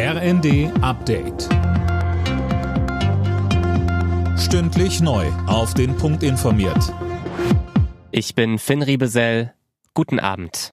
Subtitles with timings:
[0.00, 1.48] RND Update.
[4.38, 5.26] Stündlich neu.
[5.48, 6.94] Auf den Punkt informiert.
[8.12, 9.54] Ich bin Finn Riebesell.
[9.94, 10.70] Guten Abend.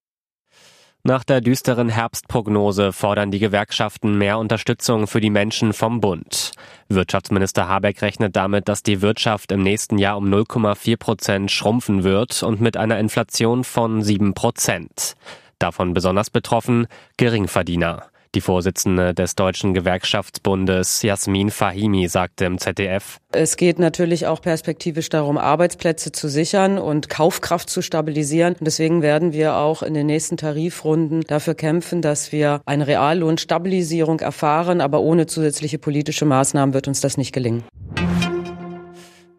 [1.01, 6.51] Nach der düsteren Herbstprognose fordern die Gewerkschaften mehr Unterstützung für die Menschen vom Bund.
[6.89, 12.43] Wirtschaftsminister Habeck rechnet damit, dass die Wirtschaft im nächsten Jahr um 0,4 Prozent schrumpfen wird
[12.43, 15.15] und mit einer Inflation von 7 Prozent.
[15.57, 16.85] Davon besonders betroffen
[17.17, 18.11] Geringverdiener.
[18.35, 25.07] Die Vorsitzende des Deutschen Gewerkschaftsbundes Jasmin Fahimi sagte im ZDF, Es geht natürlich auch perspektivisch
[25.07, 28.55] darum, Arbeitsplätze zu sichern und Kaufkraft zu stabilisieren.
[28.59, 34.19] Und deswegen werden wir auch in den nächsten Tarifrunden dafür kämpfen, dass wir eine Reallohnstabilisierung
[34.19, 34.81] erfahren.
[34.81, 37.63] Aber ohne zusätzliche politische Maßnahmen wird uns das nicht gelingen.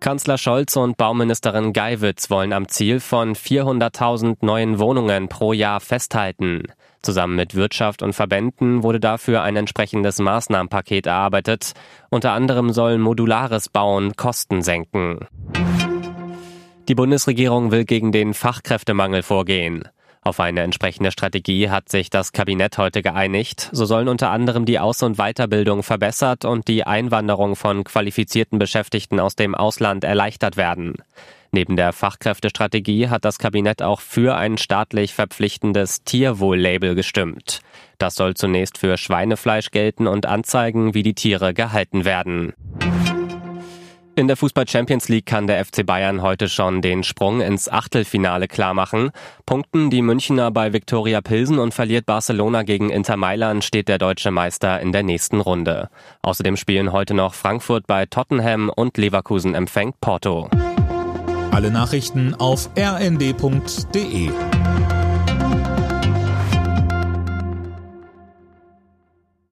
[0.06, 6.62] Kanzler Scholz und Bauministerin Geiwitz wollen am Ziel von 400.000 neuen Wohnungen pro Jahr festhalten.
[7.02, 11.73] Zusammen mit Wirtschaft und Verbänden wurde dafür ein entsprechendes Maßnahmenpaket erarbeitet.
[12.09, 15.26] Unter anderem soll modulares Bauen Kosten senken.
[16.87, 19.88] Die Bundesregierung will gegen den Fachkräftemangel vorgehen.
[20.22, 23.68] Auf eine entsprechende Strategie hat sich das Kabinett heute geeinigt.
[23.72, 29.20] So sollen unter anderem die Aus- und Weiterbildung verbessert und die Einwanderung von qualifizierten Beschäftigten
[29.20, 30.95] aus dem Ausland erleichtert werden.
[31.52, 37.60] Neben der Fachkräftestrategie hat das Kabinett auch für ein staatlich verpflichtendes Tierwohl-Label gestimmt.
[37.98, 42.52] Das soll zunächst für Schweinefleisch gelten und anzeigen, wie die Tiere gehalten werden.
[44.18, 48.48] In der Fußball Champions League kann der FC Bayern heute schon den Sprung ins Achtelfinale
[48.48, 49.10] klarmachen.
[49.45, 54.30] Punkten die Münchner bei Viktoria Pilsen und verliert Barcelona gegen Inter Mailand, steht der deutsche
[54.30, 55.90] Meister in der nächsten Runde.
[56.23, 60.48] Außerdem spielen heute noch Frankfurt bei Tottenham und Leverkusen empfängt Porto.
[61.51, 64.30] Alle Nachrichten auf rnd.de